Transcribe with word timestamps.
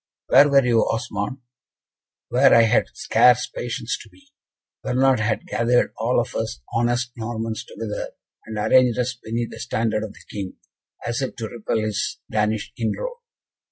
"Where 0.29 0.49
were 0.49 0.65
you, 0.65 0.79
Osmond?" 0.89 1.37
"Where 2.29 2.55
I 2.55 2.63
had 2.63 2.87
scarce 2.95 3.45
patience 3.47 3.99
to 4.01 4.09
be. 4.09 4.29
Bernard 4.81 5.19
had 5.19 5.45
gathered 5.45 5.93
all 5.95 6.19
of 6.19 6.33
us 6.33 6.59
honest 6.73 7.11
Normans 7.15 7.63
together, 7.63 8.09
and 8.47 8.57
arranged 8.57 8.97
us 8.97 9.13
beneath 9.13 9.51
that 9.51 9.59
standard 9.59 10.01
of 10.03 10.13
the 10.13 10.23
King, 10.27 10.53
as 11.05 11.21
if 11.21 11.35
to 11.35 11.49
repel 11.49 11.77
his 11.77 12.17
Danish 12.31 12.73
inroad. 12.79 13.17